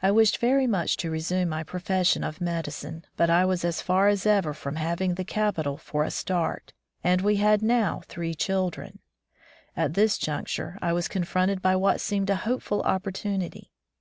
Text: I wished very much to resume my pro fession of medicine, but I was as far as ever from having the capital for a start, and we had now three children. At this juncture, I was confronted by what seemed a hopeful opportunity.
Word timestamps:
I 0.00 0.12
wished 0.12 0.38
very 0.38 0.68
much 0.68 0.96
to 0.98 1.10
resume 1.10 1.48
my 1.48 1.64
pro 1.64 1.80
fession 1.80 2.24
of 2.24 2.40
medicine, 2.40 3.04
but 3.16 3.28
I 3.28 3.44
was 3.44 3.64
as 3.64 3.82
far 3.82 4.06
as 4.06 4.24
ever 4.24 4.54
from 4.54 4.76
having 4.76 5.14
the 5.16 5.24
capital 5.24 5.76
for 5.76 6.04
a 6.04 6.12
start, 6.12 6.72
and 7.02 7.22
we 7.22 7.38
had 7.38 7.60
now 7.60 8.02
three 8.06 8.36
children. 8.36 9.00
At 9.76 9.94
this 9.94 10.16
juncture, 10.16 10.78
I 10.80 10.92
was 10.92 11.08
confronted 11.08 11.60
by 11.60 11.74
what 11.74 12.00
seemed 12.00 12.30
a 12.30 12.36
hopeful 12.46 12.82
opportunity. 12.82 13.72